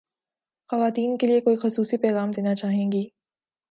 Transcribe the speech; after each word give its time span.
خواتین 0.69 1.17
کے 1.17 1.27
لئے 1.27 1.39
کوئی 1.39 1.55
خصوصی 1.55 1.97
پیغام 1.97 2.31
دینا 2.31 2.55
چاہیے 2.55 2.85
گی 2.91 3.07